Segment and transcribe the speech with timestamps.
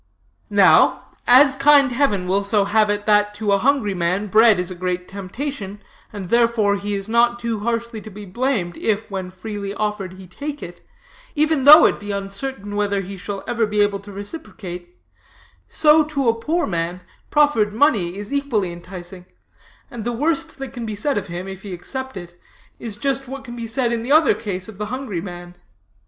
[0.49, 4.71] "Now, as kind heaven will so have it that to a hungry man bread is
[4.71, 5.79] a great temptation,
[6.11, 10.25] and, therefore, he is not too harshly to be blamed, if, when freely offered, he
[10.25, 10.81] take it,
[11.35, 14.97] even though it be uncertain whether he shall ever be able to reciprocate;
[15.67, 19.27] so, to a poor man, proffered money is equally enticing,
[19.91, 22.33] and the worst that can be said of him, if he accept it,
[22.79, 25.55] is just what can be said in the other case of the hungry man.